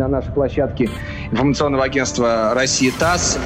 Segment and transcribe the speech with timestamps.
[0.00, 0.88] на нашей площадке
[1.30, 3.38] информационного агентства «Россия ТАСС».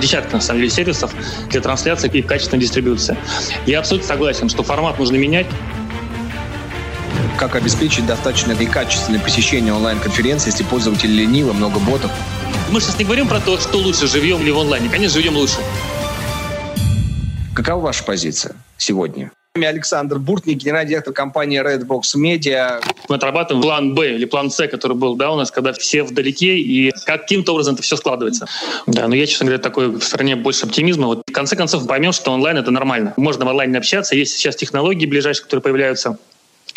[0.00, 1.12] Десятки, на самом деле, сервисов
[1.50, 3.16] для трансляции и качественной дистрибьюции.
[3.66, 5.46] Я абсолютно согласен, что формат нужно менять.
[7.36, 12.10] Как обеспечить достаточное и качественное посещение онлайн-конференции, если пользователь ленивый, много ботов?
[12.70, 14.88] Мы сейчас не говорим про то, что лучше, живем ли в онлайне.
[14.88, 15.58] Конечно, живем лучше.
[17.54, 19.30] Какова ваша позиция сегодня?
[19.66, 22.82] Александр Буртник, генеральный директор компании Redbox Media.
[23.08, 26.58] Мы отрабатываем план Б или план С, который был да, у нас, когда все вдалеке,
[26.58, 28.46] и каким-то образом это все складывается.
[28.86, 31.06] Да, но я, честно говоря, такой в стране больше оптимизма.
[31.06, 33.14] Вот в конце концов поймем, что онлайн— это нормально.
[33.16, 36.18] Можно в онлайне общаться, есть сейчас технологии ближайшие, которые появляются,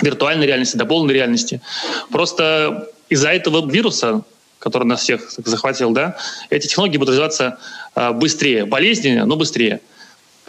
[0.01, 1.61] виртуальной реальности, до полной реальности.
[2.09, 4.23] Просто из-за этого вируса
[4.59, 6.17] который нас всех захватил, да,
[6.51, 7.57] эти технологии будут развиваться
[7.95, 9.81] а, быстрее, болезненнее, но быстрее.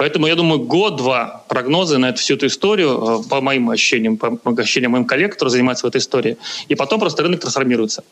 [0.02, 4.37] Поэтому, я думаю, год-два прогнозы на эту, всю эту историю, э, по моим ощущениям, по
[4.60, 6.38] ощущениям моих коллег, которые занимаются в этой истории.
[6.66, 8.02] И потом просто рынок трансформируется.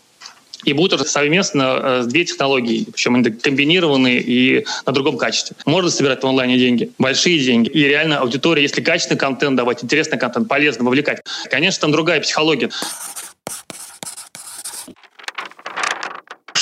[0.62, 5.56] И будут совместно э, две технологии, причем они комбинированные и на другом качестве.
[5.66, 7.68] Можно собирать в онлайне деньги, большие деньги.
[7.70, 11.22] И реально аудитория, если качественный контент давать, интересный контент, полезно, вовлекать.
[11.50, 12.70] Конечно, там другая психология.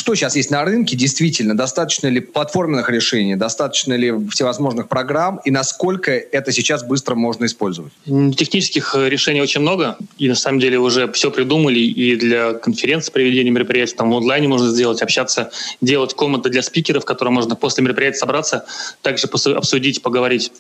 [0.09, 5.51] Что сейчас есть на рынке, действительно, достаточно ли платформенных решений, достаточно ли всевозможных программ, и
[5.51, 7.93] насколько это сейчас быстро можно использовать?
[8.07, 13.13] Технических э, решений очень много, и на самом деле уже все придумали, и для конференции
[13.13, 15.51] проведения мероприятий, там в онлайне можно сделать, общаться,
[15.83, 18.65] делать комнаты для спикеров, которые можно после мероприятия собраться,
[19.03, 20.53] также обсудить, поговорить.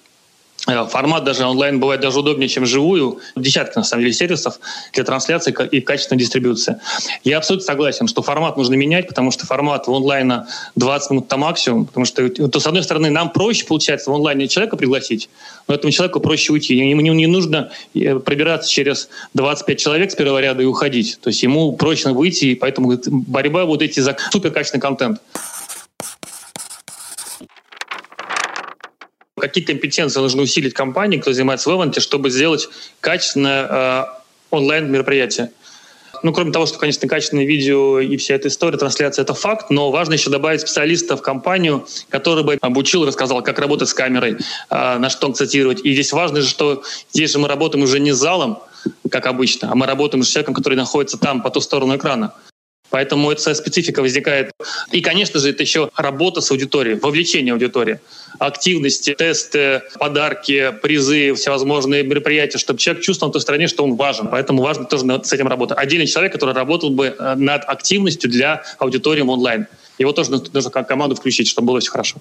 [0.68, 3.20] Э, формат даже онлайн бывает даже удобнее, чем живую.
[3.34, 4.60] Десятки, на самом деле, сервисов
[4.92, 6.76] для трансляции и качественной дистрибьюции.
[7.24, 10.46] Я абсолютно согласен, что формат нужно менять, потому что формат в онлайна
[10.76, 14.46] 20 минут на максимум, потому что, то, с одной стороны, нам проще, получается, в онлайне
[14.48, 15.30] человека пригласить,
[15.66, 16.76] но этому человеку проще уйти.
[16.76, 21.18] Ему не, не нужно э, пробираться через 25 человек с первого ряда и уходить.
[21.22, 25.20] То есть ему проще выйти, и поэтому борьба вот эти за суперкачественный контент.
[29.38, 32.68] Какие компетенции нужно усилить компании, кто занимается в Эванте, чтобы сделать
[33.00, 34.04] качественное э,
[34.50, 35.50] онлайн-мероприятие?
[36.22, 39.90] Ну, кроме того, что, конечно, качественное видео и вся эта история, трансляция— это факт, но
[39.90, 44.36] важно еще добавить специалиста в компанию, который бы обучил и рассказал, как работать с камерой,
[44.70, 45.84] э, на что цитировать.
[45.84, 46.82] И здесь важно же, что
[47.12, 48.58] здесь же мы работаем уже не с залом,
[49.10, 52.34] как обычно, а мы работаем с человеком, который находится там, по ту сторону экрана.
[52.90, 54.50] Поэтому эта специфика возникает.
[54.92, 58.00] И, конечно же, это еще работа с аудиторией, вовлечение аудитории.
[58.38, 64.28] Активности, тесты, подарки, призы, всевозможные мероприятия, чтобы человек чувствовал на той стороне, что он важен.
[64.28, 65.78] Поэтому важно тоже с этим работать.
[65.78, 69.66] Отдельный человек, который работал бы э, над активностью для аудитории онлайн.
[69.98, 72.16] Его тоже нужно как команду включить, чтобы было все хорошо.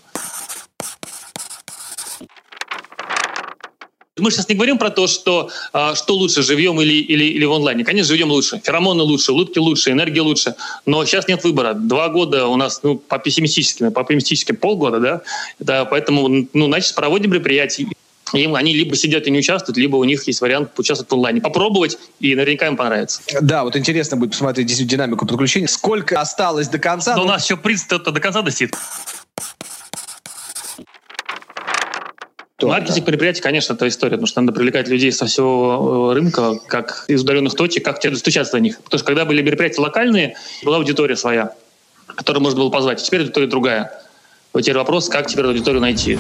[4.20, 7.54] Мы сейчас не говорим про то, что, а, что лучше, живем или, или, или в
[7.54, 7.84] онлайне.
[7.84, 8.62] Конечно, живем лучше.
[8.64, 10.56] Феромоны лучше, улыбки лучше, энергия лучше.
[10.86, 11.74] Но сейчас нет выбора.
[11.74, 15.22] Два года у нас ну, по пессимистическим, по пессимистическим полгода, да?
[15.60, 17.88] да поэтому, ну, значит, проводим мероприятия.
[18.34, 21.42] Им они либо сидят и не участвуют, либо у них есть вариант поучаствовать в онлайне.
[21.42, 23.22] Попробовать, и наверняка им понравится.
[23.42, 25.68] Да, вот интересно будет посмотреть динамику подключения.
[25.68, 27.16] Сколько осталось до конца?
[27.16, 28.42] Но у нас еще принцип до конца
[32.60, 32.70] достиг.
[32.70, 37.06] Маркетинг мероприятий, конечно, это история, потому что надо привлекать людей со всего э, рынка, как
[37.08, 38.78] из удаленных точек, как тебе достучаться до них.
[38.82, 41.54] Потому что когда были мероприятия локальные, была аудитория своя,
[42.08, 43.02] которую можно было позвать.
[43.02, 43.92] Теперь аудитория другая.
[44.54, 46.18] Вот теперь вопрос, как теперь аудиторию найти.